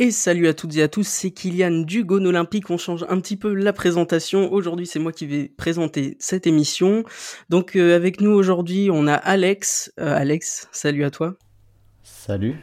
[0.00, 2.70] Et salut à toutes et à tous, c'est Kylian du Gone Olympique.
[2.70, 4.52] On change un petit peu la présentation.
[4.52, 7.02] Aujourd'hui, c'est moi qui vais présenter cette émission.
[7.48, 9.92] Donc, euh, avec nous aujourd'hui, on a Alex.
[9.98, 11.34] Euh, Alex, salut à toi.
[12.04, 12.54] Salut.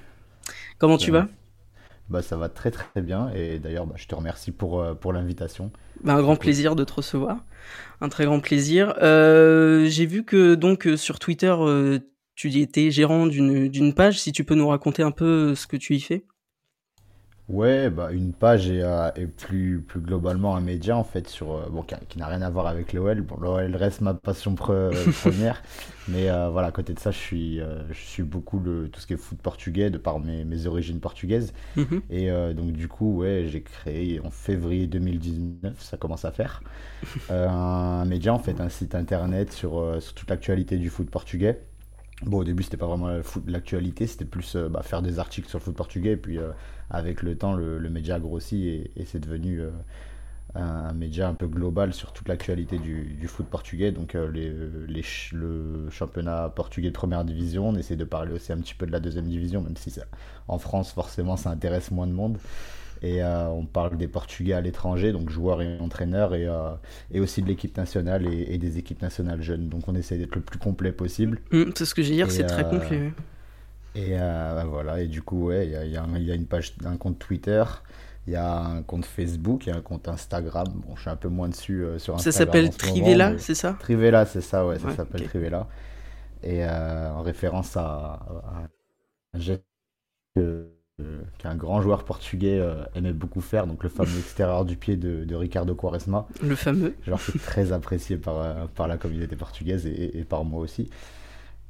[0.77, 1.27] Comment tu vas?
[2.07, 3.29] Bah, Ça va très très bien.
[3.35, 5.71] Et d'ailleurs, bah, je te remercie pour, euh, pour l'invitation.
[6.05, 7.43] Bah, un grand plaisir de te recevoir.
[7.99, 8.95] Un très grand plaisir.
[9.01, 11.53] J'ai vu que donc sur Twitter,
[12.35, 14.21] tu étais gérant d'une page.
[14.21, 16.23] Si tu peux nous raconter un peu ce que tu y fais
[17.47, 21.69] Ouais, bah une page et, euh, plus, plus globalement un média en fait sur euh,
[21.69, 23.21] bon qui, n'a rien à voir avec l'OL.
[23.21, 24.55] Bon, l'OL reste ma passion
[25.21, 25.61] première,
[26.07, 29.05] mais euh, voilà à côté de ça, je suis je suis beaucoup le tout ce
[29.05, 32.01] qui est foot portugais de par mes, mes origines portugaises mhm.
[32.09, 36.63] et donc du coup ouais j'ai créé en février 2019 ça commence à faire
[37.29, 41.59] un média en fait un site internet sur, sur toute l'actualité du foot portugais.
[42.23, 43.09] Bon, au début, c'était pas vraiment
[43.45, 46.39] l'actualité, c'était plus bah, faire des articles sur le foot portugais, puis
[46.89, 49.71] avec le temps, le, média grossit et, et c'est devenu euh,
[50.55, 53.91] un, média un peu global sur toute l'actualité du, foot portugais.
[53.91, 58.75] Donc euh, le championnat portugais de première division, on essaie de parler aussi un petit
[58.75, 60.03] peu de la deuxième division, même si ça,
[60.47, 62.37] en France, forcément, ça intéresse moins de monde.
[63.01, 66.47] Et euh, on parle des Portugais à l'étranger, donc joueurs et entraîneurs, et,
[67.11, 69.69] et aussi de l'équipe nationale et, des équipes nationales jeunes.
[69.69, 71.39] Donc on essaie d'être le plus complet possible.
[71.51, 73.11] Mmh, c'est ce que j'ai dire, c'est très complet.
[73.95, 76.73] Et euh, bah, voilà, et du coup, ouais, il y a, y a, une page,
[76.83, 77.63] un compte Twitter,
[78.27, 80.67] il y a un compte Facebook, il y a un compte Instagram.
[80.67, 82.33] Bon, je suis un peu moins dessus euh, sur Instagram.
[82.33, 83.77] Ça s'appelle Trivella, c'est ça?
[83.79, 85.67] Trivella, c'est ça, ouais, ça s'appelle Trivella.
[86.43, 88.19] Et euh, en référence à,
[89.33, 89.63] un jet
[91.37, 92.61] qu'un grand joueur portugais
[92.95, 96.27] aimait beaucoup faire, donc le fameux extérieur du pied de, de Ricardo Quaresma.
[96.41, 96.95] Le fameux.
[97.05, 100.89] Genre, c'est très apprécié par, par la communauté portugaise et, et par moi aussi.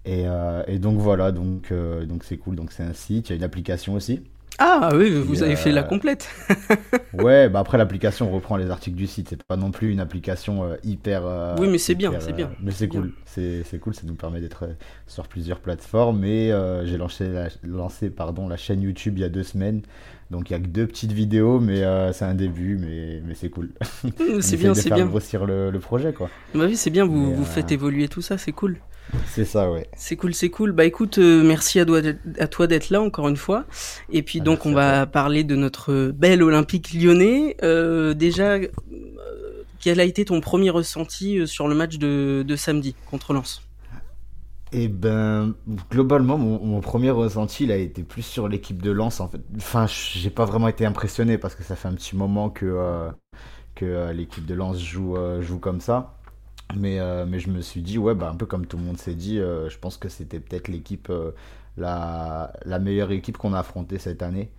[0.07, 2.55] Euh, et, donc voilà, donc euh, donc c'est cool.
[2.55, 4.21] Donc c'est un site, il y a une application aussi.
[4.57, 6.29] Ah oui, vous avez fait la euh, complète.
[7.13, 9.27] ouais, bah après l'application reprend les articles du site.
[9.29, 11.55] C'est pas non plus une application hyper.
[11.59, 12.51] oui, mais c'est bien, c'est bien.
[12.61, 13.93] mais c'est cool, c'est cool.
[13.93, 14.65] Ça nous permet d'être
[15.07, 16.23] sur plusieurs plateformes.
[16.23, 16.51] Et
[16.85, 19.81] j'ai lancé la, lancé pardon la chaîne YouTube il y a deux semaines.
[20.31, 23.49] Donc il y a que deux petites vidéos, mais c'est un début, mais, mais c'est
[23.49, 23.69] cool.
[24.41, 25.05] c'est bien, c'est bien.
[25.05, 26.29] grossir le, le, projet, quoi.
[26.53, 27.05] Bah oui, c'est bien.
[27.05, 28.77] Vous, vous faites évoluer tout ça, c'est cool.
[29.27, 29.87] C'est ça, ouais.
[29.95, 30.71] C'est cool, c'est cool.
[30.71, 31.85] Bah écoute, euh, merci à,
[32.39, 33.65] à toi d'être là encore une fois.
[34.11, 37.55] Et puis ah, donc on va parler de notre bel Olympique lyonnais.
[37.63, 38.67] Euh, déjà, euh,
[39.79, 43.61] quel a été ton premier ressenti sur le match de, de samedi contre Lens?
[44.77, 45.53] Eh ben,
[45.89, 49.21] globalement, mon, premier ressenti, il a été plus sur l'équipe de Lens.
[49.21, 52.49] En fait, enfin, j'ai pas vraiment été impressionné parce que ça fait un petit moment
[52.49, 53.09] que
[53.75, 56.15] que l'équipe de Lens joue joue comme ça.
[56.75, 58.97] Mais, euh, mais je me suis dit, ouais, bah, un peu comme tout le monde
[58.97, 61.31] s'est dit, euh, je pense que c'était peut-être l'équipe, euh,
[61.77, 64.51] la, la, meilleure équipe qu'on a affrontée cette année.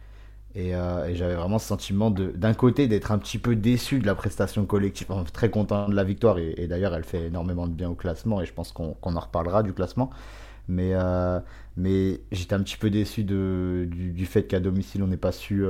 [0.57, 4.15] Et, et j'avais vraiment ce sentiment d'un côté d'être un petit peu déçu de la
[4.15, 6.39] prestation collective, très content de la victoire.
[6.39, 8.41] Et, d'ailleurs, elle fait énormément de bien au classement.
[8.41, 10.11] Et je pense qu'on en reparlera du classement.
[10.69, 10.95] Mais,
[11.77, 15.63] mais j'étais un petit peu déçu de, du, fait qu'à domicile, on n'ait pas su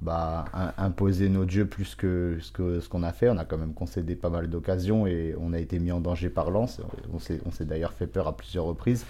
[0.00, 0.44] bah,
[0.78, 3.28] imposer notre jeu plus que ce qu'on a fait.
[3.30, 6.30] On a quand même concédé pas mal d'occasions et on a été mis en danger
[6.30, 6.80] par lance.
[7.12, 9.04] On s'est d'ailleurs fait peur à plusieurs reprises.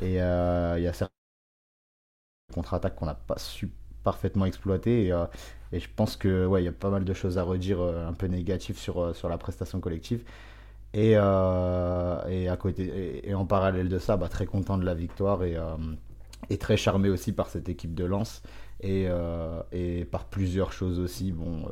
[0.00, 1.14] Et euh, il y a certaines
[2.52, 3.70] contre-attaques qu'on n'a pas su
[4.02, 5.06] parfaitement exploiter.
[5.06, 5.24] Et, euh,
[5.72, 8.12] et, je pense que ouais, y a pas mal de choses à redire euh, un
[8.12, 10.24] peu négatives sur, sur la prestation collective.
[10.92, 15.44] Et, et à côté et, en parallèle de ça, bah, très content de la victoire
[15.44, 15.56] et,
[16.48, 18.42] et très charmé aussi par cette équipe de lance
[18.82, 21.32] et, euh, et, par plusieurs choses aussi.
[21.32, 21.64] Bon,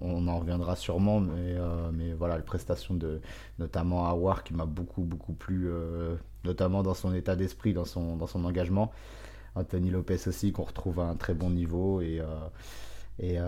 [0.00, 3.20] on, en reviendra sûrement, mais, euh, mais voilà, les prestations de
[3.58, 6.14] notamment Awar qui m'a beaucoup, beaucoup plu, euh,
[6.44, 8.92] notamment dans son état d'esprit, dans son, dans son engagement.
[9.54, 12.00] Anthony Lopez aussi, qu'on retrouve à un très bon niveau.
[12.00, 12.20] Et,
[13.18, 13.38] et,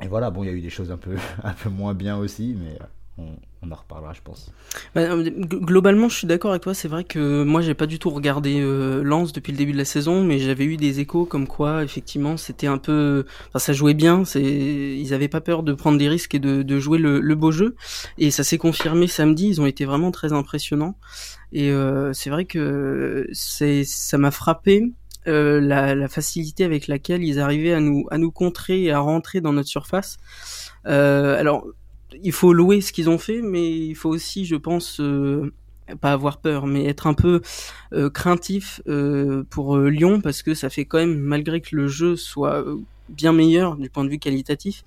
[0.00, 2.16] et voilà, bon, il y a eu des choses un peu, un peu moins bien
[2.16, 2.78] aussi, mais
[3.18, 4.52] on, en reparlera, je pense.
[4.94, 6.74] Bah, euh, globalement, je suis d'accord avec toi.
[6.74, 9.78] C'est vrai que moi, j'ai pas du tout regardé euh, Lens depuis le début de
[9.78, 13.72] la saison, mais j'avais eu des échos comme quoi, effectivement, c'était un peu, enfin, ça
[13.72, 14.24] jouait bien.
[14.24, 17.74] C'est, ils avaient pas peur de prendre des risques et de, jouer le, beau jeu.
[18.18, 19.48] Et ça s'est confirmé samedi.
[19.48, 20.96] Ils ont été vraiment très impressionnants.
[21.52, 24.92] Et euh, c'est vrai que c'est, ça m'a frappé.
[25.26, 29.52] la, facilité avec laquelle ils arrivaient à nous à nous contrer et à rentrer dans
[29.52, 30.16] notre surface.
[30.84, 31.66] alors
[32.22, 35.52] il faut louer ce qu'ils ont fait, mais il faut aussi, je pense, euh,
[36.00, 37.40] pas avoir peur, mais être un peu
[37.92, 42.16] euh, craintif euh, pour Lyon parce que ça fait quand même, malgré que le jeu
[42.16, 42.64] soit
[43.08, 44.84] bien meilleur du point de vue qualitatif,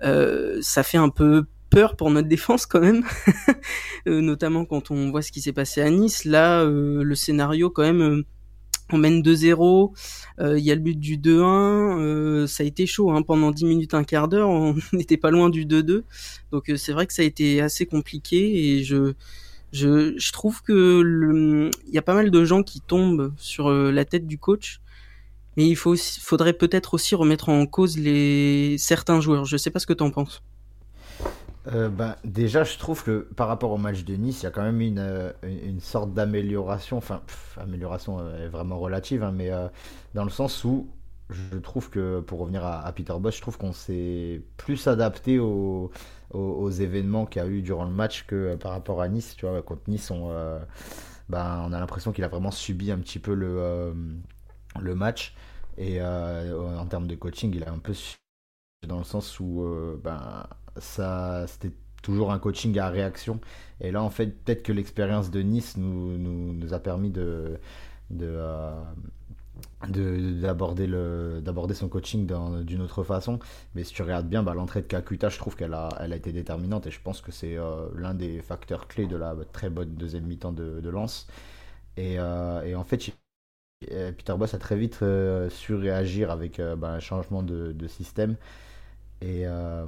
[0.00, 3.02] ça fait un peu peur pour notre défense quand même,
[4.06, 6.24] notamment quand on voit ce qui s'est passé à Nice.
[6.24, 8.24] Là, le scénario quand même
[8.90, 9.92] on mène 2-0,
[10.40, 13.94] il y a le but du 2-1, ça a été chaud hein, pendant 10 minutes,
[13.94, 16.02] un quart d'heure, on n'était pas loin du 2-2,
[16.50, 19.14] donc c'est vrai que ça a été assez compliqué et je
[19.72, 24.04] je, je trouve que il y a pas mal de gens qui tombent sur la
[24.04, 24.82] tête du coach
[25.56, 29.44] mais il faut faudrait peut-être aussi remettre en cause les certains joueurs.
[29.44, 30.42] Je sais pas ce que tu en penses.
[31.68, 34.50] Euh, ben, déjà, je trouve que par rapport au match de Nice, il y a
[34.50, 36.96] quand même une, euh, une, sorte d'amélioration.
[36.96, 37.22] Enfin,
[37.56, 39.50] amélioration euh, est vraiment relative, hein, mais
[40.14, 40.88] dans le sens où
[41.30, 45.90] je trouve que, pour revenir à, Peter Bosch, je trouve qu'on s'est plus adapté aux,
[46.30, 49.36] aux, événements qu'il y a eu durant le match que par rapport à Nice.
[49.36, 50.30] Tu vois, contre Nice, on,
[51.28, 53.94] ben, on a l'impression qu'il a vraiment subi un petit peu le
[54.80, 55.34] le match.
[55.78, 57.94] Et euh, en termes de coaching, il a un peu
[58.86, 60.46] dans le sens où euh, ben,
[60.78, 61.72] c'était
[62.02, 63.40] toujours un coaching à réaction.
[63.80, 67.58] Et là, en fait, peut-être que l'expérience de Nice nous, a permis de,
[68.10, 68.82] de, euh,
[71.40, 72.26] d'aborder, son coaching
[72.64, 73.38] d'une autre façon.
[73.74, 76.86] Mais si tu regardes bien, bah, l'entrée de Kakuta, je trouve qu'elle a, été déterminante
[76.86, 77.56] et je pense que c'est
[77.96, 81.26] l'un des facteurs clés de la très bonne deuxième mi-temps de, de Lens.
[81.96, 83.12] Et, et, en fait,
[84.16, 88.36] Peter Boss a très vite euh, su réagir avec euh, bah, un changement de, système.
[89.20, 89.86] Et, euh,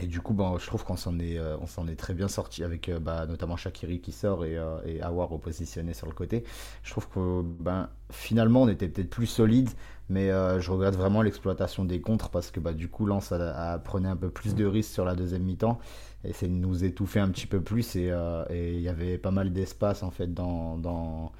[0.00, 2.64] et du coup, bah, je trouve qu'on s'en est, on s'en est très bien sorti
[2.64, 6.44] avec bah, notamment Shakiri qui sort et, et Awar repositionné sur le côté.
[6.82, 9.68] Je trouve que ben, finalement on était peut-être plus solide,
[10.08, 14.08] mais je regrette vraiment l'exploitation des contres parce que bah, du coup Lens a, prenait
[14.08, 15.78] un peu plus de risques sur la deuxième mi-temps
[16.24, 18.10] et c'est nous étouffer un petit peu plus et
[18.50, 21.32] il y avait pas mal d'espace en fait dans, dans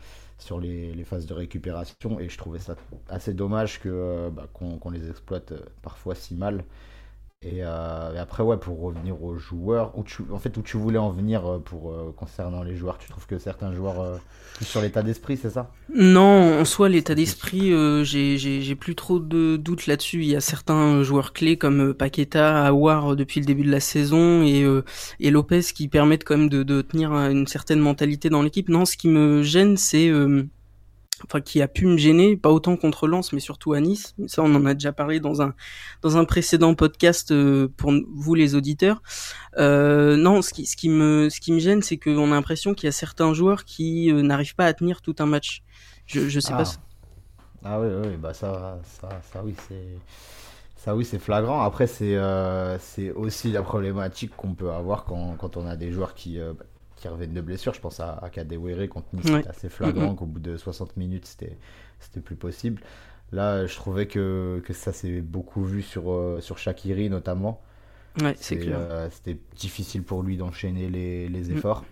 [0.43, 2.75] sur les, phases de récupération et je trouvais ça
[3.08, 6.64] assez dommage euh, bah, qu'on les exploite euh, parfois si mal
[7.44, 10.99] euh, et, après, ouais, pour revenir aux joueurs, où tu, en fait, où tu voulais
[10.99, 14.21] en venir euh, pour euh, concernant les joueurs, tu trouves que certains joueurs
[14.55, 15.73] plus sur l'état d'esprit, c'est ça?
[15.94, 17.73] Non, en soi, l'état d'esprit,
[18.05, 20.23] j'ai plus trop de doutes là-dessus.
[20.23, 24.43] Il y a certains joueurs clés comme Paqueta, Awar depuis le début de la saison
[24.43, 28.69] et, Lopez qui permettent quand même de tenir une certaine mentalité dans l'équipe.
[28.69, 30.11] Non, ce qui me gêne, c'est
[31.25, 34.15] enfin qui a pu me gêner, pas autant contre Lens, mais surtout à Nice.
[34.27, 35.55] Ça, on en a déjà parlé dans un
[36.03, 39.03] dans un précédent podcast euh, pour vous les auditeurs.
[39.59, 42.75] Euh, non, ce qui ce qui me ce qui me gêne, c'est qu'on a l'impression
[42.75, 45.63] qu'il y a certains joueurs qui euh, n'arrivent pas à tenir tout un match.
[46.07, 46.65] Je je sais pas.
[47.65, 47.77] Ah.
[47.77, 49.99] ah oui oui bah ça ça ça oui c'est
[50.77, 51.63] ça oui c'est flagrant.
[51.63, 52.19] Après c'est
[52.81, 56.39] c'est aussi la problématique qu'on peut avoir quand quand on a des joueurs qui
[57.02, 57.75] qui reviennent de blessure.
[57.75, 61.26] Je pense à, à Kadewere contre Nice, c'était assez flagrant qu'au bout de 60 minutes,
[61.26, 61.58] c'était,
[61.99, 62.81] c'était plus possible.
[63.32, 67.60] Là, je trouvais que, que ça s'est beaucoup vu sur, euh, sur Shakiri notamment.
[68.20, 68.78] Ouais, c'est clair.
[68.78, 71.56] Euh, c'était difficile pour lui d'enchaîner les, les mm.
[71.56, 71.84] efforts.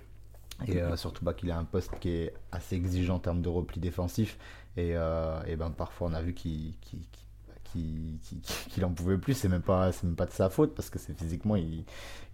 [0.68, 3.48] Et euh, surtout bah, qu'il a un poste qui est assez exigeant en termes de
[3.48, 4.38] repli défensif.
[4.76, 7.00] Et, et ben, parfois, on a vu qu'il, qu'il
[8.84, 9.34] en pouvait plus.
[9.34, 11.84] C'est même pas, c'est même pas de sa faute parce que c'est physiquement il,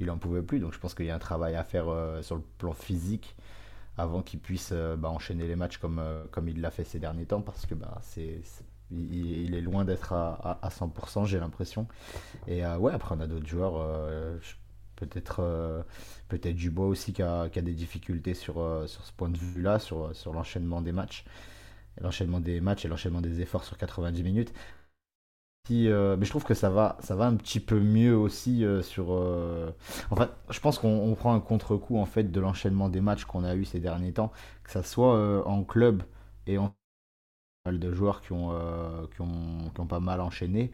[0.00, 0.60] il en pouvait plus.
[0.60, 3.36] Donc je pense qu'il y a un travail à faire euh, sur le plan physique
[3.98, 6.98] avant qu'il puisse euh, bah, enchaîner les matchs comme, euh, comme il l'a fait ces
[6.98, 8.40] derniers temps parce que bah, c'est,
[8.90, 11.86] il, est loin d'être à, à, 100%, j'ai l'impression.
[12.46, 13.84] Et ouais, après on a d'autres joueurs.
[14.96, 15.84] peut-être
[16.28, 18.54] peut-être Dubois aussi qui a, qui a, des difficultés sur,
[18.86, 21.24] sur ce point de vue là sur, sur l'enchaînement des matchs
[22.00, 24.52] l'enchaînement des matchs et l'enchaînement des efforts sur 90 minutes
[25.70, 28.82] euh, mais je trouve que ça va, ça va un petit peu mieux aussi euh,
[28.82, 29.12] sur.
[29.12, 29.70] Euh,
[30.50, 33.64] je pense qu'on prend un contre-coup en fait de l'enchaînement des matchs qu'on a eu
[33.64, 34.32] ces derniers temps,
[34.64, 36.02] que ça soit en club
[36.46, 36.72] et en
[37.66, 38.52] de joueurs qui ont,
[39.14, 40.70] qui ont, qui ont, pas mal enchaîné.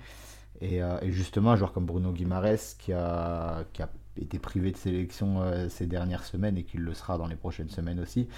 [0.61, 3.89] Et, et, justement, un joueur comme Bruno Guimares qui a, qui a
[4.21, 5.41] été privé de sélection
[5.71, 8.29] ces dernières semaines et qui le sera dans les prochaines semaines aussi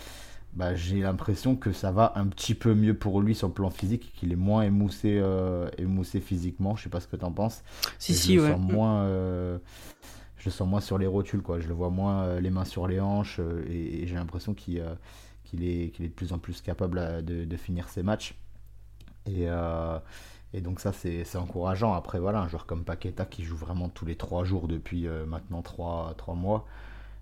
[0.55, 3.71] bah, j'ai l'impression que ça va un petit peu mieux pour lui sur le plan
[3.71, 6.77] physique, qu'il est moins émoussé, euh, émoussé physiquement.
[6.77, 7.65] Je sais pas ce que tu en penses.
[7.99, 8.53] Si, si, je ouais.
[8.53, 9.59] Sens moins, euh,
[10.37, 11.59] je le sens moins sur les rotules, quoi.
[11.59, 14.85] Je le vois moins euh, les mains sur les hanches et, j'ai l'impression qu'il
[15.43, 18.37] qu'il est, qu'il est de plus en plus capable de, de finir ses matchs.
[19.27, 19.47] Et,
[20.53, 21.95] et donc ça, c'est encourageant.
[21.95, 25.63] Après, voilà, un joueur comme Paqueta qui joue vraiment tous les trois jours depuis maintenant
[25.63, 26.67] trois, trois mois,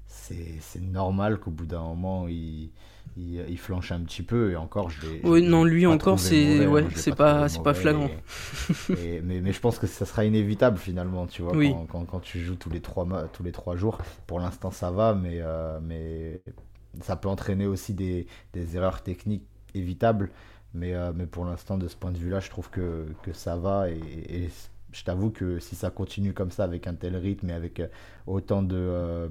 [0.06, 2.70] c'est normal qu'au bout d'un moment, il
[3.16, 6.86] il, flanche un petit peu et encore je l'ai oui non lui encore c'est ouais,
[6.94, 8.08] c'est pas c'est pas flagrant.
[8.88, 11.52] mais, mais je pense que ça sera inévitable finalement tu vois
[11.90, 13.98] quand, quand, tu joues tous les trois tous les trois jours.
[14.26, 16.42] Pour l'instant ça va mais euh, mais
[17.00, 20.30] ça peut entraîner aussi des, des erreurs techniques évitables.
[20.74, 23.32] Mais euh, mais pour l'instant de ce point de vue là je trouve que, que
[23.32, 24.48] ça va et,
[24.92, 27.80] je t'avoue que si ça continue comme ça avec un tel rythme et avec
[28.26, 29.30] autant de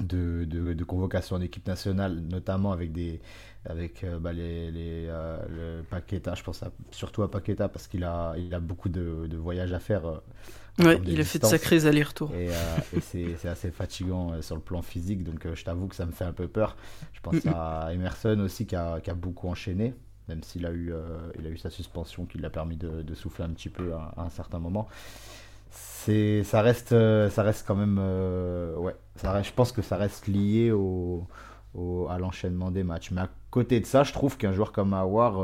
[0.00, 3.20] de, de, convocation en équipe nationale, notamment avec des
[3.66, 8.52] avec bah, les, les le Paqueta, je pense surtout à Paqueta parce qu'il a, il
[8.54, 10.04] a beaucoup de, de voyages à faire.
[10.80, 12.34] ouais, il a fait de sacrés allers-retours.
[12.34, 12.48] Et,
[12.96, 13.00] et
[13.38, 16.32] c'est assez fatigant sur le plan physique, donc je t'avoue que ça me fait un
[16.32, 16.76] peu peur.
[17.12, 19.94] Je pense à Emerson aussi qui a, qui a beaucoup enchaîné
[20.28, 23.44] même s'il a eu, euh, il a eu sa suspension qui l'a permis de, souffler
[23.44, 24.88] un petit peu à, un certain moment.
[25.74, 29.96] C'est, ça reste, euh, ça reste quand même, euh, ouais, ça je pense que ça
[29.96, 31.26] reste lié au,
[32.08, 33.10] à l'enchaînement des matchs.
[33.10, 35.40] Mais à côté de ça, je trouve qu'un joueur comme Awar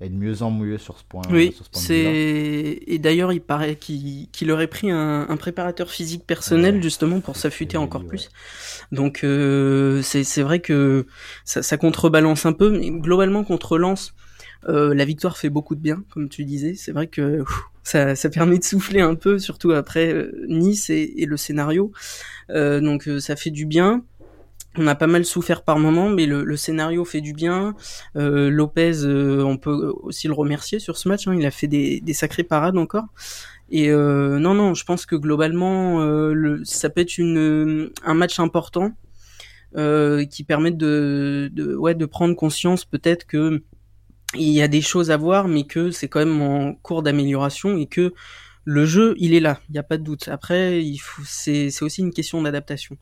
[0.00, 1.22] est de mieux en mieux sur ce point.
[1.30, 7.36] Oui, c'est et d'ailleurs il paraît qu'il aurait pris un, préparateur physique personnel justement pour
[7.36, 8.30] s'affûter encore plus.
[8.92, 11.06] Donc euh, c'est vrai que
[11.44, 14.14] ça, ça, contrebalance un peu, mais globalement contre Lens,
[14.68, 16.74] euh, la victoire fait beaucoup de bien, comme tu disais.
[16.74, 17.44] C'est vrai que
[17.82, 21.92] ça, ça, permet de souffler un peu, surtout après euh, Nice et, et le scénario.
[22.50, 24.04] Euh, donc euh, ça fait du bien.
[24.76, 27.74] On a pas mal souffert par moment, mais le, scénario fait du bien.
[28.16, 31.26] Euh, Lopez, euh, on peut aussi le remercier sur ce match.
[31.26, 31.34] Hein.
[31.36, 33.06] il a fait des, des sacrées parades encore.
[33.72, 38.92] Et non, non, je pense que globalement, le, ça peut être une, un match important
[39.76, 43.62] qui permet de, de, ouais, de prendre conscience peut-être que
[44.34, 47.76] il y a des choses à voir, mais que c'est quand même en cours d'amélioration
[47.76, 48.12] et que
[48.64, 50.28] le jeu, il est là, il n'y a pas de doute.
[50.28, 52.96] Après, il faut, c'est, c'est aussi une question d'adaptation.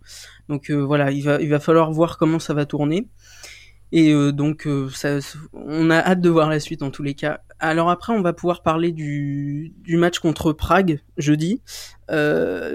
[0.49, 3.09] Donc euh, voilà, il va, il va falloir voir comment ça va tourner.
[3.91, 5.19] Et euh, donc, euh, ça,
[5.53, 7.41] on a hâte de voir la suite en tous les cas.
[7.59, 11.61] Alors après, on va pouvoir parler du, du match contre Prague jeudi,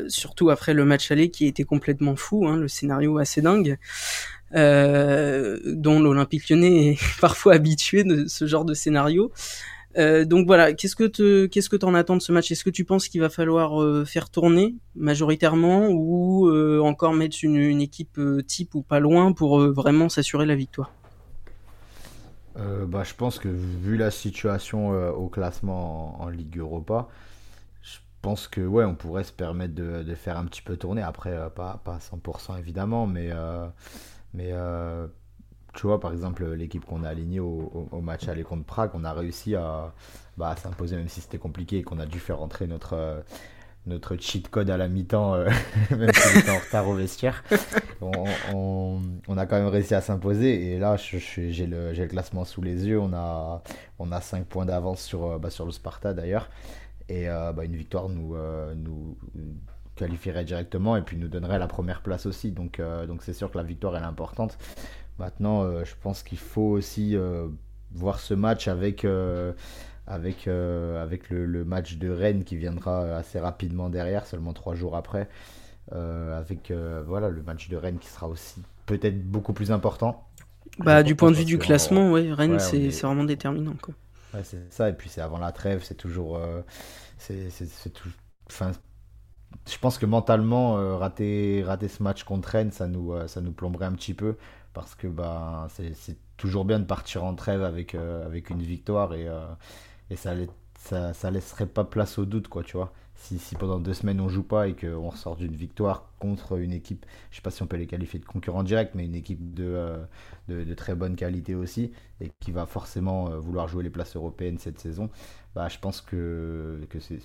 [0.09, 3.77] surtout après le match aller qui était complètement fou, hein, le scénario assez dingue.
[4.53, 9.31] Dont l'Olympique lyonnais est parfois habitué de ce genre de scénario.
[9.97, 12.51] Euh, donc voilà, qu'est-ce que te, qu'est-ce que t'en attends de ce match?
[12.51, 17.37] Est-ce que tu penses qu'il va falloir euh, faire tourner majoritairement ou euh, encore mettre
[17.43, 20.91] une, équipe type ou pas loin pour vraiment s'assurer la victoire?
[22.55, 27.07] Bah, je pense que vu la situation au classement en, Ligue Europa,
[27.81, 31.01] je pense que ouais, on pourrait se permettre de, de faire un petit peu tourner.
[31.01, 33.31] Après, pas, pas à 100% évidemment, mais
[34.33, 34.53] mais
[35.73, 39.11] tu vois, par exemple, l'équipe qu'on a alignée au, match aller contre Prague, on a
[39.13, 39.55] réussi
[40.37, 43.21] bah, à, s'imposer, même si c'était compliqué et qu'on a dû faire rentrer notre, euh,
[43.87, 45.49] notre cheat code à la mi-temps, euh,
[45.89, 47.43] même si on était en retard au vestiaire.
[48.01, 50.73] On, a quand même réussi à s'imposer.
[50.73, 52.99] Et là, j'ai le, le, classement sous les yeux.
[52.99, 53.63] On a,
[53.97, 56.49] on a 5 points d'avance sur, euh, bah, sur le Sparta d'ailleurs.
[57.09, 58.33] Et bah, une victoire nous
[59.95, 62.51] qualifierait directement et puis nous donnerait la première place aussi.
[62.51, 64.57] Donc donc c'est sûr que la victoire elle est importante.
[65.19, 67.47] Maintenant, euh, je pense qu'il faut aussi euh,
[67.91, 69.53] voir ce match avec, euh,
[70.07, 75.29] avec, avec le, match de Rennes qui viendra assez rapidement derrière, seulement trois jours après.
[75.91, 76.73] avec
[77.05, 80.27] voilà, le match de Rennes qui sera aussi peut-être beaucoup plus important.
[80.79, 83.75] Bah, du point de vue du classement, ouais, Rennes, c'est vraiment déterminant.
[83.81, 83.93] Quoi.
[84.33, 86.39] Ouais, c'est ça, et puis c'est avant la trêve, c'est toujours.
[87.19, 88.09] c'est tout.
[88.47, 88.71] Enfin,
[89.67, 93.85] je pense que mentalement, rater, rater ce match contre Rennes, ça nous, ça nous plomberait
[93.85, 94.35] un petit peu
[94.73, 99.13] parce que bah, c'est toujours bien de partir en trêve avec, euh, avec une victoire
[99.13, 99.45] et, euh,
[100.09, 100.33] et ça,
[100.77, 102.91] ça, ça, laisserait pas place au doute, quoi, tu vois.
[103.15, 106.73] Si, si pendant deux semaines on joue pas et qu'on ressort d'une victoire contre une
[106.73, 109.53] équipe, je sais pas si on peut les qualifier de concurrents directs, mais une équipe
[109.53, 110.03] de, euh,
[110.49, 114.57] de, de, très bonne qualité aussi et qui va forcément vouloir jouer les places européennes
[114.57, 115.09] cette saison,
[115.55, 117.19] bah, je pense que, que c'est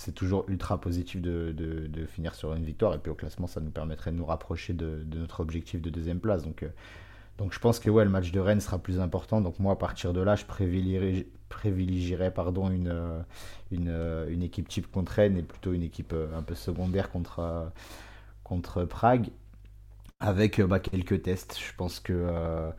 [0.00, 2.94] c'est toujours ultra positif de, de, finir sur une victoire.
[2.94, 6.20] Et puis au classement, ça nous permettrait de nous rapprocher de, notre objectif de deuxième
[6.20, 6.42] place.
[6.42, 6.68] Donc, euh,
[7.36, 9.42] donc je pense que ouais, le match de Rennes sera plus important.
[9.42, 13.20] Donc moi, à partir de là, je privilégierais, privilégierais pardon, une, euh,
[13.70, 17.70] une, euh, une, équipe type contre Rennes et plutôt une équipe un peu secondaire contre,
[18.42, 19.28] contre Prague.
[20.18, 21.58] Avec bah, quelques tests.
[21.58, 22.72] Je pense que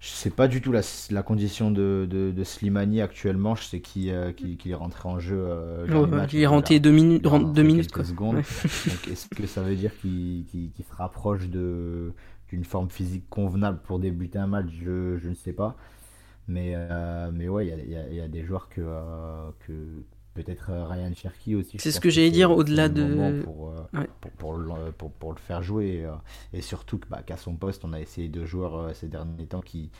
[0.00, 0.80] je sais pas du tout la,
[1.10, 3.54] la condition de, de, de, Slimani actuellement.
[3.54, 4.32] Je sais qu'il euh,
[4.64, 5.36] est rentré en jeu.
[5.38, 7.22] Euh, il est rentré deux minutes.
[7.22, 8.04] Deux minutes quoi.
[8.04, 8.38] secondes.
[9.10, 14.46] est-ce que ça veut dire qu'il se rapproche d'une forme physique convenable pour débuter un
[14.46, 14.68] match?
[14.82, 15.76] Je, je ne sais pas.
[16.48, 19.72] Mais, euh, mais ouais, il y a, y a, des joueurs que, euh, que
[20.34, 21.78] peut-être euh, Ryan Cherky aussi.
[21.78, 23.42] C'est ce que j'allais dire au-delà de.
[23.42, 26.04] Pour, euh, pour, pour, pour, le faire jouer.
[26.04, 26.12] Euh,
[26.52, 29.90] et surtout bah, qu'à son poste, on a essayé deux joueurs ces derniers temps qui,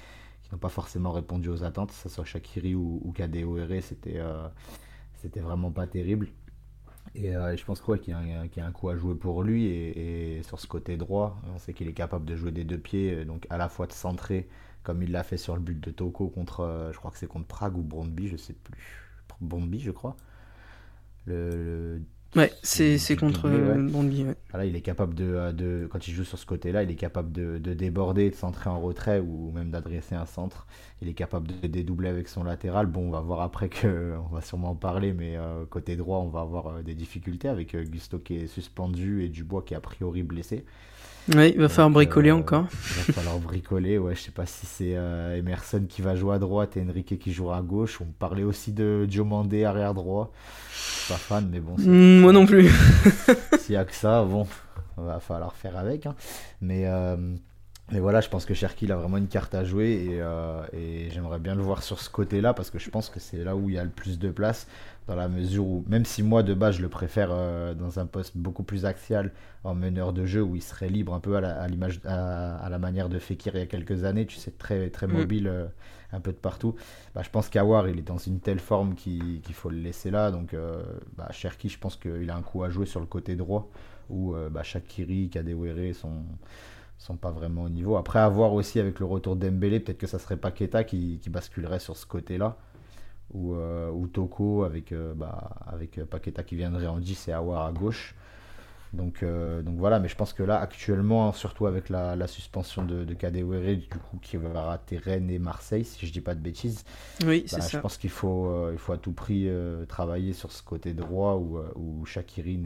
[0.43, 4.21] qui n'ont pas forcément répondu aux attentes, que ce soit Shakiri ou, ou KDOR, c'était
[5.15, 6.29] c'était vraiment pas terrible.
[7.15, 9.67] Et je pense qu'il y, y, a un coup à jouer pour lui.
[9.67, 12.79] Et, et sur ce côté droit, on sait qu'il est capable de jouer des deux
[12.79, 14.49] pieds, donc à la fois de centrer,
[14.83, 17.47] comme il l'a fait sur le but de Toko contre, je crois que c'est contre
[17.47, 19.10] Prague ou Brondby, je sais plus.
[19.41, 20.17] Brondby, je crois.
[21.27, 22.01] Le,
[22.37, 24.25] Ouais, c'est contre Bondy.
[24.51, 27.33] Voilà, il est capable de, de, quand il joue sur ce côté-là, il est capable
[27.33, 30.69] de, de, déborder, de centrer en retrait ou même d'adresser un centre.
[31.03, 32.87] Il est capable de dédoubler avec son latéral.
[32.87, 35.37] Bon, on va voir après que, on va sûrement en parler, mais
[35.71, 39.75] côté droit, on va avoir des difficultés avec Gusto qui est suspendu et Dubois qui
[39.75, 40.65] est a priori blessé.
[41.37, 42.67] Oui, il va falloir bricoler encore.
[42.73, 44.15] Il va falloir bricoler, ouais.
[44.15, 47.33] Je sais pas si c'est euh, Emerson qui va jouer à droite et Enrique qui
[47.33, 48.01] jouera à gauche.
[48.01, 50.33] On parlait aussi de Diomandé arrière droit.
[50.73, 51.77] Je suis pas fan, mais bon.
[51.79, 52.69] Mm, moi non plus.
[53.61, 54.47] S'il y a que ça, bon,
[54.97, 56.07] va falloir faire avec.
[56.07, 56.15] Hein.
[56.61, 56.87] Mais,
[57.91, 60.21] euh, mais voilà, je pense que Cherki il a vraiment une carte à jouer et,
[60.21, 63.45] euh, et j'aimerais bien le voir sur ce côté-là parce que je pense que c'est
[63.45, 64.67] là où il y a le plus de place
[65.11, 68.07] dans la mesure où, même si moi de base je le préfère euh, dans un
[68.07, 69.33] poste beaucoup plus axial
[69.65, 73.09] en meneur de jeu où il serait libre un peu à l'image à, la manière
[73.09, 75.13] de Fekir il y a quelques années, tu sais très très mm.
[75.13, 75.67] mobile euh,
[76.13, 76.77] un peu de partout.
[77.15, 80.31] Bah, je pense qu'Awar il est dans une telle forme qu'il faut le laisser là.
[80.31, 80.81] Donc euh,
[81.17, 83.69] bah, Cherki je pense qu'il a un coup à jouer sur le côté droit
[84.11, 86.25] où bah, Shakiri, Kadewere sont
[87.01, 87.97] sont pas vraiment au niveau.
[87.97, 91.31] Après, à voir aussi avec le retour d'Embélé, peut-être que ça serait Paqueta qui, qui
[91.31, 92.59] basculerait sur ce côté-là
[93.33, 97.67] ou, euh, ou Toko avec, euh, bah, avec Paqueta qui viendrait en 10 et Awar
[97.67, 98.15] à gauche.
[98.93, 102.85] Donc, euh, donc voilà, mais je pense que là, actuellement, surtout avec la, la suspension
[102.85, 106.35] de, de Kadewere, du coup, qui va rater Rennes et Marseille, si je dis pas
[106.35, 106.85] de bêtises,
[107.25, 109.49] oui, c'est bah, je pense qu'il faut, il faut à tout prix
[109.89, 112.59] travailler sur ce côté droit où, où Shakiri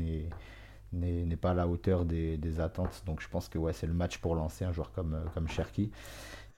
[1.01, 3.03] n'est pas à la hauteur des, des, attentes.
[3.07, 5.91] Donc je pense que ouais, c'est le match pour lancer un joueur comme, comme Cherki.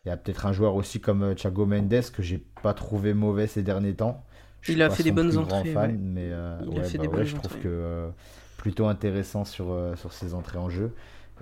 [0.07, 3.13] Il y a peut-être un joueur aussi comme euh, Thiago Mendes que j'ai pas trouvé
[3.13, 4.25] mauvais ces derniers temps.
[4.69, 5.73] il a fait des bonnes entrées.
[5.73, 8.09] Fan, mais je trouve que euh,
[8.57, 10.95] plutôt intéressant sur, euh, sur ses entrées en jeu.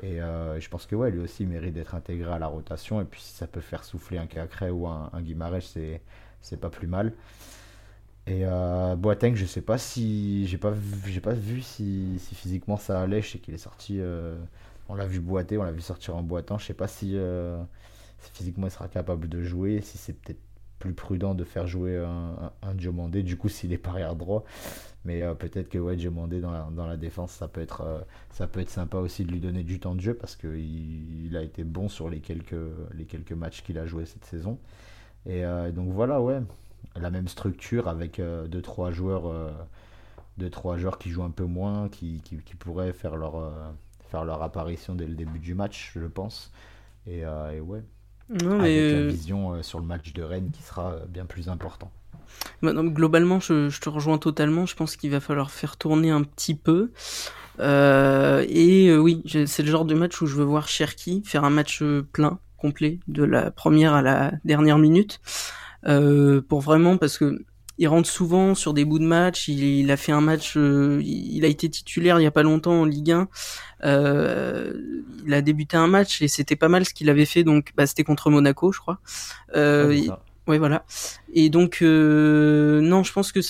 [0.02, 3.02] Et je pense que ouais, lui aussi mérite d'être intégré à la rotation.
[3.02, 5.60] Et puis si ça peut faire souffler un Cacré ou un, un Guimarães,
[6.40, 7.12] c'est pas plus mal.
[8.26, 8.44] Et
[8.96, 10.72] Boateng, je sais pas si j'ai pas
[11.06, 13.20] j'ai pas vu si, si, physiquement ça allait.
[13.20, 14.00] Je sais qu'il est sorti.
[14.88, 16.58] on l'a vu boiter, on l'a vu sortir en boitant.
[16.58, 17.18] Je sais pas si
[18.32, 20.40] physiquement il sera capable de jouer, si c'est peut-être
[20.78, 24.44] plus prudent de faire jouer un, un, Diomandé, du coup s'il est pas arrière droit.
[25.04, 28.00] Mais euh, peut-être que ouais, Diomandé dans la, dans la défense, ça peut, être, euh,
[28.30, 31.36] ça peut être sympa aussi de lui donner du temps de jeu parce qu'il il
[31.36, 32.54] a été bon sur les quelques,
[32.94, 34.58] les quelques matchs qu'il a joué cette saison.
[35.26, 36.40] Et euh, donc voilà, ouais,
[36.96, 39.32] la même structure avec 2-3 joueurs,
[40.38, 43.52] deux, trois joueurs qui jouent un peu moins, qui, qui, qui pourraient faire leur,
[44.10, 46.52] faire leur apparition dès le début du match, je pense.
[47.06, 47.82] Et, et ouais,
[48.30, 51.04] non, mais avec la euh, vision euh, sur le match de Rennes qui sera euh,
[51.06, 51.90] bien plus important.
[52.62, 54.66] Bah, globalement, je, te rejoins totalement.
[54.66, 56.90] Je pense qu'il va falloir faire tourner un petit peu.
[57.60, 61.82] et oui, c'est le genre de match où je veux voir Cherki faire un match
[62.12, 65.20] plein, complet, de la première à la dernière minute.
[65.84, 67.38] Pour vraiment, parce que
[67.78, 69.48] il rentre souvent sur des bouts de match.
[69.48, 72.82] Il, a fait un match, euh, il a été titulaire il y a pas longtemps
[72.82, 73.28] en Ligue 1.
[73.84, 74.72] Euh,
[75.26, 77.42] il a débuté un match et c'était pas mal ce qu'il avait fait.
[77.42, 79.00] Donc, bah, c'était contre Monaco, je crois.
[79.56, 80.08] Euh,
[80.46, 80.84] ouais, voilà.
[81.32, 83.40] Et donc, euh, non, je pense que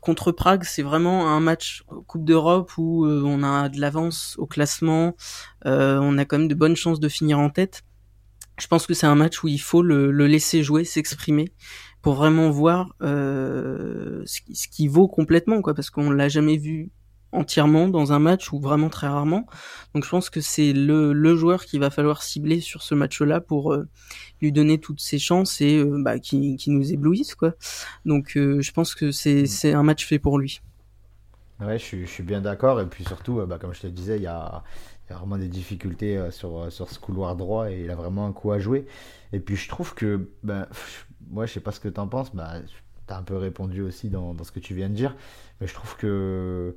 [0.00, 5.16] contre Prague, c'est vraiment un match Coupe d'Europe où on a de l'avance au classement.
[5.64, 7.82] on a quand même de bonnes chances de finir en tête.
[8.58, 11.52] Je pense que c'est un match où il faut le, le laisser jouer, s'exprimer
[12.02, 16.56] pour vraiment voir euh, ce, qui, ce, qui, vaut complètement, quoi, parce qu'on l'a jamais
[16.56, 16.90] vu
[17.32, 19.46] entièrement dans un match ou vraiment très rarement.
[19.94, 23.40] Donc je pense que c'est le, le joueur qu'il va falloir cibler sur ce match-là
[23.40, 23.88] pour euh,
[24.40, 27.54] lui donner toutes ses chances et euh, bah, qui, qui, nous éblouisse, quoi.
[28.04, 29.46] Donc euh, je pense que c'est mm.
[29.46, 30.60] c'est un match fait pour lui.
[31.60, 32.80] Ouais, je suis, je suis bien d'accord.
[32.80, 34.62] Et puis surtout, bah, comme je te disais, il y a,
[35.10, 38.32] y a vraiment des difficultés sur, sur ce couloir droit et il a vraiment un
[38.32, 38.86] coup à jouer.
[39.32, 40.66] Et puis je trouve que, ben,
[41.30, 42.34] moi, je sais pas ce que tu en penses.
[42.34, 42.54] Bah,
[43.06, 45.14] tu un peu répondu aussi dans, dans, ce que tu viens de dire.
[45.60, 46.74] Mais je trouve que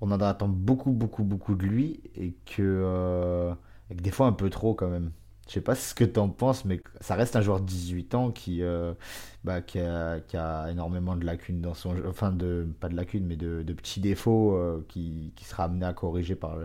[0.00, 3.54] on en attend beaucoup, beaucoup, beaucoup de lui et que, euh,
[3.90, 5.10] et que des fois un peu trop quand même.
[5.46, 8.14] Je sais pas ce que tu en penses, mais ça reste un joueur de 18
[8.14, 8.94] ans qui, euh,
[9.44, 12.04] bah, qui, a, qui, a, énormément de lacunes dans son jeu.
[12.08, 15.84] Enfin, de, pas de lacunes, mais de, de petits défauts euh, qui, qui, sera amené
[15.84, 16.56] à corriger par,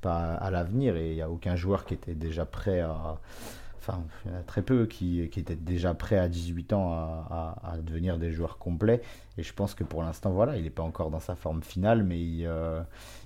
[0.00, 0.96] par à l'avenir.
[0.96, 3.18] Et il n'y a aucun joueur qui était déjà prêt à,
[3.80, 8.18] enfin, il très peu qui, qui étaient déjà prêts à 18 ans à, à, devenir
[8.18, 9.00] des joueurs complets.
[9.38, 12.02] Et je pense que pour l'instant, voilà, il n'est pas encore dans sa forme finale,
[12.02, 12.80] mais il, euh,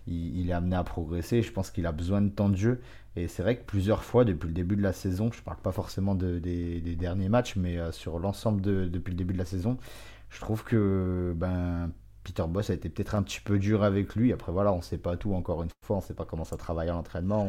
[0.07, 1.43] il, est amené à progresser.
[1.43, 2.81] Je pense qu'il a besoin de temps de jeu.
[3.17, 5.59] Et c'est vrai que plusieurs fois, depuis le début de la saison, je ne parle
[5.59, 9.35] pas forcément de, des, des, derniers matchs, mais euh, sur l'ensemble de, depuis le début
[9.35, 9.79] de la saison,
[10.31, 11.91] je trouve que ben,
[12.25, 14.33] Peter Boss a été peut-être un petit peu dur avec lui.
[14.33, 16.45] Après, voilà, on ne sait pas tout, encore une fois, on ne sait pas comment
[16.45, 17.47] ça travaille à l'entraînement.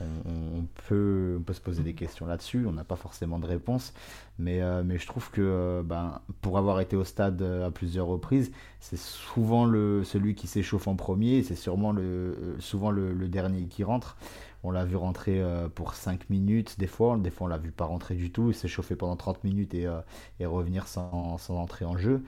[0.00, 3.94] On, peut, se poser des questions là-dessus, on n'a pas forcément de réponse.
[4.38, 8.06] Mais, euh, je trouve que euh, ben, pour avoir été au stade euh, à plusieurs
[8.06, 9.66] reprises, c'est souvent
[10.04, 11.94] celui qui s'échauffe en premier, c'est sûrement
[12.58, 14.16] souvent le, dernier qui rentre.
[14.64, 15.42] On l'a vu rentrer
[15.74, 18.96] pour 5 minutes des fois, des fois on l'a vu pas rentrer du tout, s'échauffer
[18.96, 19.88] pendant 30 minutes et,
[20.44, 22.24] revenir sans entrer en jeu.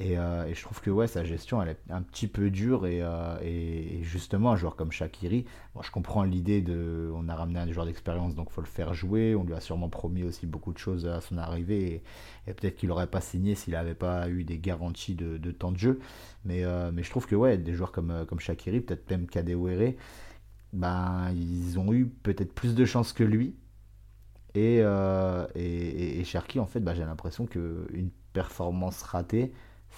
[0.00, 2.86] Euh, et, je trouve que ouais, sa gestion, elle est un petit peu dure.
[2.86, 5.44] Et, euh, justement, un joueur comme Shakiri,
[5.80, 7.10] je comprends l'idée de.
[7.14, 9.34] On a ramené un joueur d'expérience, donc il faut le faire jouer.
[9.34, 12.02] On lui a sûrement promis aussi beaucoup de choses à son arrivée.
[12.46, 15.78] Et, peut-être qu'il n'aurait pas signé s'il n'avait pas eu des garanties de, temps de
[15.78, 16.00] jeu.
[16.44, 19.94] Mais, euh, mais je trouve que ouais, des joueurs comme, comme Shakiri, peut-être même Kadewere,
[20.72, 23.54] ben, ils ont eu peut-être plus de chance que lui.
[24.56, 24.78] Et,
[25.54, 29.52] et, Cherki, en fait, ben, j'ai l'impression qu'une performance ratée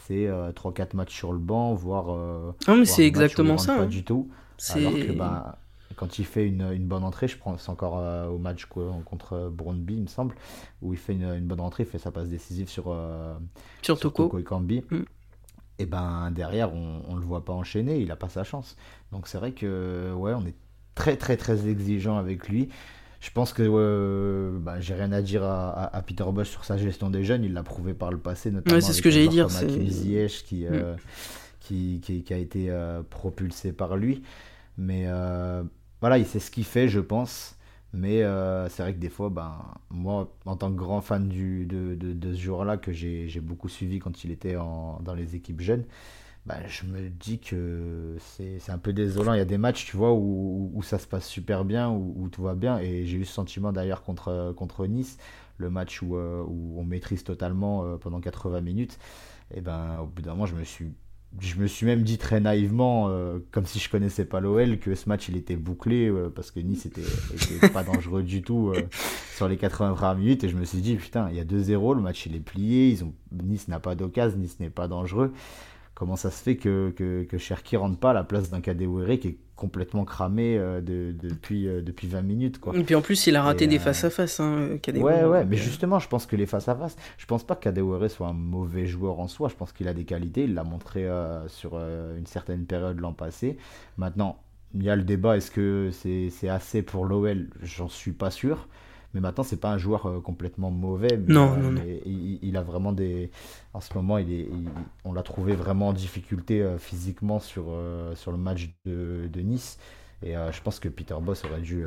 [0.06, 2.10] c'est 3-4 euh, matchs sur le banc, voire.
[2.10, 3.76] Euh, non, mais c'est exactement ça.
[3.76, 3.86] Pas hein.
[3.86, 4.30] du tout.
[4.70, 5.58] Alors que bah,
[5.96, 9.94] quand il fait une, une, bonne entrée, je pense encore euh, au match contre Brøndby,
[9.94, 10.34] il me semble,
[10.82, 12.96] où il fait une, une, bonne entrée, il fait sa passe décisive sur,
[13.82, 14.38] sur, Toko.
[14.38, 14.84] et Kambi.
[14.90, 15.02] Mm.
[15.78, 18.76] Et ben derrière, on ne le voit pas enchaîner, il n'a pas sa chance.
[19.12, 20.54] Donc c'est vrai que ouais, on est
[20.94, 22.70] très très très exigeant avec lui
[23.20, 27.10] je pense que euh, bah, j'ai rien à dire à, Peter Bosch sur sa gestion
[27.10, 27.44] des jeunes.
[27.44, 29.50] Il l'a prouvé par le passé, notamment c'est ce que j'allais dire.
[29.50, 30.96] C'est qui, euh, mm.
[31.60, 34.22] qui, qui, qui, a été euh, propulsé par lui.
[34.78, 35.06] Mais
[36.00, 37.56] voilà, il sait ce qu'il fait, je pense.
[37.92, 38.20] Mais
[38.68, 39.56] c'est vrai que des fois, ben,
[39.90, 43.68] moi, en tant que grand fan du, de, de, de ce joueur-là, que j'ai beaucoup
[43.68, 45.84] suivi quand il était en, dans les équipes jeunes,
[46.46, 49.34] bah, je me dis que c'est un peu désolant.
[49.34, 52.28] Il y a des matchs, tu vois, où, où ça se passe super bien, où,
[52.30, 52.78] tout va bien.
[52.78, 55.18] Et j'ai eu ce sentiment d'ailleurs contre, contre Nice,
[55.58, 58.98] le match où, euh, où on maîtrise totalement euh, pendant 80 minutes.
[59.52, 60.92] Et ben, au bout d'un moment, je me suis
[61.40, 64.94] je me suis même dit très naïvement, euh, comme si je connaissais pas l'OL, que
[64.94, 68.72] ce match il était bouclé parce que Nice était, pas dangereux du tout
[69.34, 70.44] sur les 80 minutes.
[70.44, 72.88] Et je me suis dit, putain, il y a 2-0, le match il est plié,
[72.90, 73.12] ils ont...
[73.32, 75.34] Nice n'a pas d'occasion, Nice n'est pas dangereux
[75.96, 79.18] comment ça se fait que, que, que Cherki rentre pas à la place d'un Kadewere
[79.18, 82.60] qui est complètement cramé euh, de, depuis, euh, depuis 20 minutes.
[82.60, 82.76] Quoi.
[82.76, 85.98] Et puis en plus, il a raté des euh, face-à-face, hein, Ouais, ouais, mais justement,
[85.98, 89.26] je pense que les face-à-face, je pense pas que Kadewere soit un mauvais joueur en
[89.26, 91.08] soi, je pense qu'il a des qualités, il l'a montré
[91.48, 93.56] sur une certaine période l'an passé.
[93.96, 94.38] Maintenant,
[94.74, 98.68] il y a le débat, est-ce que c'est assez pour l'OL J'en suis pas sûr.
[99.16, 101.16] Mais maintenant, c'est pas un joueur euh, complètement mauvais.
[101.16, 101.82] Mais, non, non, non.
[102.04, 103.30] Il, a vraiment des.
[103.72, 104.50] En ce moment, il est,
[105.06, 109.40] on l'a trouvé vraiment en difficulté euh, physiquement sur, euh, sur le match de, de
[109.40, 109.78] Nice.
[110.22, 111.86] Et je pense que Peter Boss aurait dû,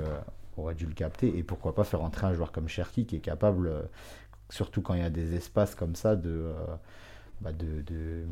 [0.57, 1.37] aurait dû le capter.
[1.37, 3.71] Et pourquoi pas faire entrer un joueur comme Cherki qui est capable,
[4.49, 6.51] surtout quand il y a des espaces comme ça, de,
[7.41, 8.23] bah de, de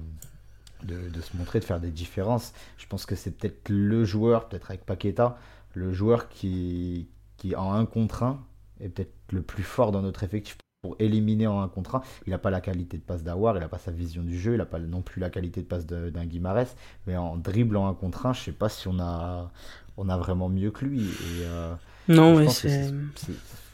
[0.83, 2.53] de, de, se montrer, de faire des différences.
[2.77, 5.37] Je pense que c'est peut-être le joueur, peut-être avec Paqueta,
[5.73, 8.39] le joueur qui, qui en un contre un
[8.81, 12.37] est peut-être le plus fort dans notre effectif pour éliminer en un contre Il n'a
[12.37, 14.65] pas la qualité de passe d'Awar, il n'a pas sa vision du jeu, il n'a
[14.65, 16.75] pas non plus la qualité de passe d'un Guimarès,
[17.07, 19.51] mais en dribble en un contre un, je sais pas si on a,
[19.97, 21.01] on a vraiment mieux que lui.
[21.01, 21.73] Et, euh,
[22.07, 22.91] non, oui, c'est.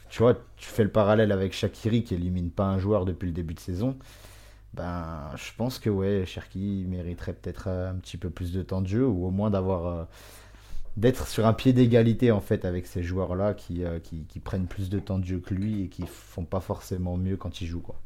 [0.08, 3.32] Tu vois, tu fais le parallèle avec Shakiri qui élimine pas un joueur depuis le
[3.32, 3.96] début de saison.
[4.72, 8.88] Ben, je pense que ouais, Cherki mériterait peut-être un petit peu plus de temps de
[8.88, 10.04] jeu ou au moins d'avoir euh,
[10.96, 14.66] d'être sur un pied d'égalité en fait avec ces joueurs-là qui, euh, qui, qui, prennent
[14.66, 17.66] plus de temps de jeu que lui et qui font pas forcément mieux quand ils
[17.66, 18.00] jouent quoi.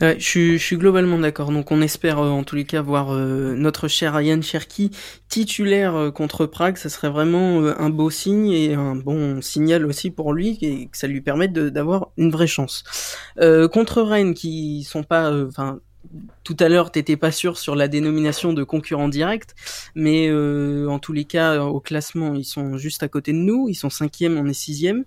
[0.00, 1.52] je, suis, globalement d'accord.
[1.52, 4.90] Donc on espère euh, en tous les cas voir euh, notre cher Ian Cherki
[5.28, 6.76] titulaire contre Prague.
[6.76, 10.98] Ça serait vraiment un beau signe et un bon signal aussi pour lui et que
[10.98, 12.84] ça lui permette d'avoir une vraie chance.
[13.72, 15.80] contre Rennes qui sont pas, enfin
[16.44, 19.54] tout à l'heure, t'étais pas sûr sur la dénomination de concurrent direct,
[19.94, 23.68] mais euh, en tous les cas, au classement, ils sont juste à côté de nous.
[23.68, 25.04] Ils sont cinquième, on est sixième.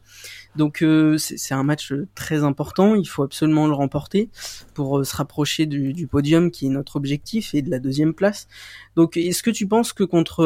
[0.55, 2.95] Donc euh, c'est un match très important.
[2.95, 4.29] Il faut absolument le remporter
[4.73, 8.47] pour euh, se rapprocher du, podium, qui est notre objectif, et de la deuxième place.
[8.95, 10.45] Donc, est-ce que tu penses que contre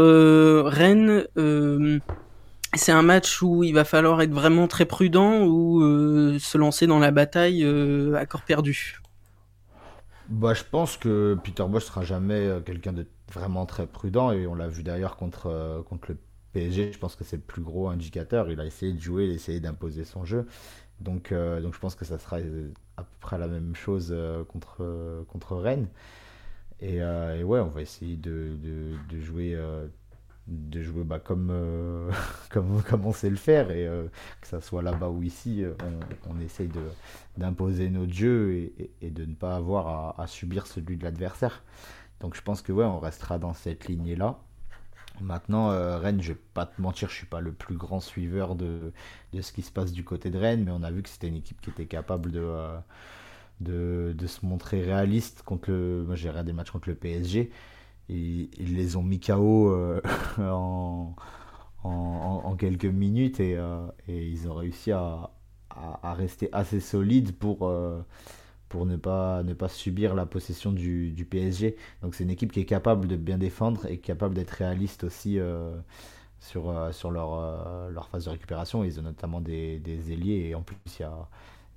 [0.65, 1.25] Rennes
[2.75, 5.81] c'est un match où il va falloir être vraiment très prudent ou
[6.39, 7.65] se lancer dans la bataille
[8.15, 8.99] à corps perdu?
[10.29, 14.45] Bah, je pense que Peter Bosch sera jamais euh, quelqu'un de vraiment très prudent et
[14.47, 16.17] on l'a vu d'ailleurs contre, euh, contre le
[16.53, 16.91] PSG.
[16.93, 18.49] Je pense que c'est le plus gros indicateur.
[18.51, 20.47] Il a essayé de jouer, il a essayé d'imposer son jeu.
[20.99, 24.15] Donc, euh, donc je pense que ça sera à peu près la même chose
[24.49, 25.87] contre, contre Rennes.
[26.81, 28.55] Et, ouais, on va essayer de,
[29.09, 29.57] de jouer
[30.49, 32.11] de jouer bah, comme, euh,
[32.49, 34.07] comme, comme, on sait le faire et euh,
[34.41, 35.73] que ça soit là-bas ou ici, euh,
[36.27, 36.69] on, on essaye
[37.37, 41.63] d'imposer notre jeu et, et, de ne pas avoir à, à subir celui de l'adversaire.
[42.19, 44.39] Donc je pense que ouais, on restera dans cette lignée-là.
[45.21, 48.93] Maintenant, Rennes, je vais pas te mentir, je suis pas le plus grand suiveur de,
[49.33, 51.27] de ce qui se passe du côté de Rennes, mais on a vu que c'était
[51.27, 52.49] une équipe qui était capable de,
[53.59, 56.05] de, de, se montrer réaliste contre le.
[56.05, 57.51] Moi, j'ai regardé le match contre le PSG.
[58.09, 59.73] Et, ils les ont mis KO
[60.37, 61.15] en,
[61.83, 65.31] en, quelques minutes et, euh, et, ils ont réussi à,
[65.69, 68.01] à, rester assez solides pour, euh,
[68.67, 71.75] pour ne, pas, ne pas subir la possession du, PSG.
[72.01, 75.39] Donc c'est une équipe qui est capable de bien défendre et capable d'être réaliste aussi
[75.39, 75.75] euh,
[76.39, 78.83] sur, sur leur, leur phase de récupération.
[78.83, 81.27] Ils ont notamment des, des ailiers et en plus il y a,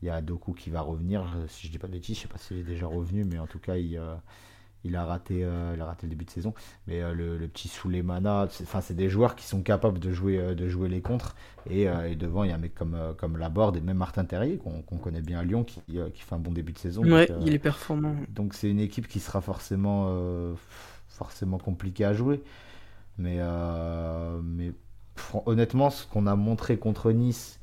[0.02, 1.24] y a Doku qui va revenir.
[1.48, 3.46] Si je dis pas de bêtises, je sais pas s'il est déjà revenu, mais en
[3.46, 4.00] tout cas il
[4.84, 6.54] il a raté, euh, il a raté le début de saison.
[6.86, 10.38] Mais euh, le, le, petit Souleymana, enfin c'est des joueurs qui sont capables de jouer,
[10.38, 11.36] euh, de jouer les contres.
[11.70, 14.96] Et, devant, il y a un mec comme, comme Laborde et même Martin Terrier, qu'on
[14.98, 17.04] connaît bien à Lyon, qui, qui, fait un bon début de saison.
[17.04, 18.16] Ouais, il est performant.
[18.30, 20.12] Donc c'est une équipe qui sera forcément,
[21.06, 22.42] forcément compliquée à jouer.
[23.16, 23.38] Mais,
[24.42, 24.72] mais
[25.46, 27.60] honnêtement, ce qu'on a montré contre Nice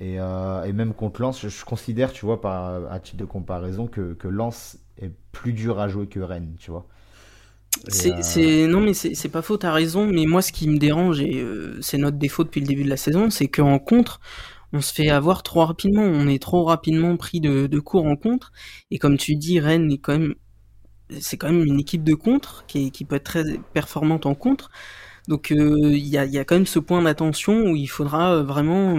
[0.00, 4.14] et, et même contre Lens, je, considère, tu vois, par, à titre de comparaison, que,
[4.14, 6.86] que Lens est plus dur à jouer que Rennes, tu vois.
[7.88, 10.06] C'est, euh, non mais c'est pas faux, t'as raison.
[10.06, 12.88] Mais moi, ce qui me dérange et euh, c'est notre défaut depuis le début de
[12.90, 14.20] la saison, c'est qu'en contre,
[14.72, 16.02] on se fait avoir trop rapidement.
[16.02, 18.52] On est trop rapidement pris de, de cours en contre.
[18.90, 20.34] Et comme tu dis, Rennes est quand même,
[21.20, 24.70] c'est quand même une équipe de contre qui, qui peut être très performante en contre.
[25.28, 28.42] Donc euh, il y, a, y, a, quand même ce point d'attention où il faudra
[28.42, 28.94] vraiment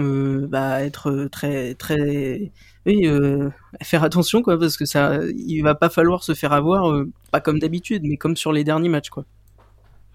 [0.48, 2.52] bah, être très très
[2.88, 3.50] oui, euh,
[3.82, 7.40] faire attention quoi, parce que ça, il va pas falloir se faire avoir, euh, pas
[7.40, 9.26] comme d'habitude, mais comme sur les derniers matchs quoi.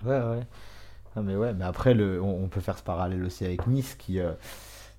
[0.04, 1.22] Ouais, ouais.
[1.22, 4.32] mais ouais, mais après le, on, peut faire ce parallèle aussi avec Nice qui euh,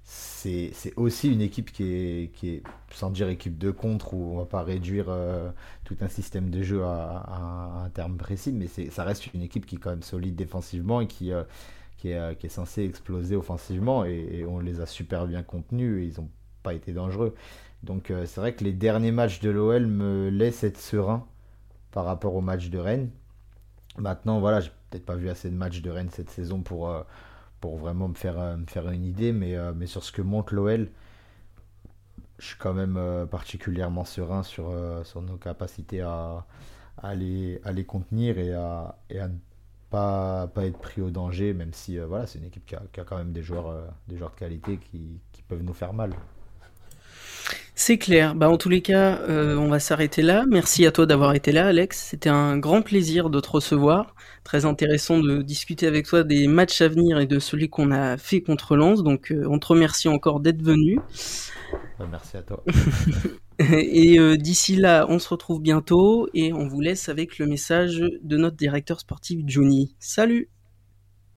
[0.05, 4.39] c'est aussi une équipe qui est, qui est, sans dire équipe de contre, où on
[4.39, 5.07] va pas réduire
[5.85, 9.77] tout un système de jeu à, un terme précis, mais ça reste une équipe qui
[9.77, 11.33] est quand même solide défensivement et qui,
[11.97, 16.03] qui, est, qui est censée exploser offensivement, et, et, on les a super bien contenus,
[16.03, 16.29] et ils ont
[16.65, 17.37] pas été dangereux.
[17.85, 21.27] Donc euh, c'est vrai que les derniers matchs de l'OL me laissent être serein
[21.91, 23.11] par rapport au match de Rennes.
[23.99, 27.03] Maintenant, voilà, j'ai peut-être pas vu assez de matchs de Rennes cette saison pour, euh,
[27.63, 30.91] vraiment me faire, euh, me faire une idée, mais, sur ce que montre l'OL,
[32.39, 32.99] je suis quand même
[33.31, 36.45] particulièrement serein sur, sur nos capacités à,
[37.15, 39.29] les, contenir et à, ne
[39.89, 43.33] pas, être pris au danger, même si voilà, c'est une équipe qui a, quand même
[43.33, 43.73] des joueurs,
[44.09, 46.13] des joueurs de qualité qui peuvent nous faire mal.
[47.77, 48.37] C'est clair.
[48.37, 50.45] Bah, en tous les cas, euh, on va s'arrêter là.
[50.49, 52.07] Merci à toi d'avoir été là, Alex.
[52.11, 54.15] C'était un grand plaisir de te recevoir.
[54.45, 58.17] Très intéressant de discuter avec toi des matchs à venir et de celui qu'on a
[58.17, 59.03] fait contre Lens.
[59.03, 61.01] Donc, euh, on te remercie encore d'être venu.
[61.99, 62.63] Bah, merci à toi.
[63.59, 68.05] et euh, d'ici là, on se retrouve bientôt et on vous laisse avec le message
[68.23, 69.97] de notre directeur sportif Johnny.
[69.99, 70.54] Salut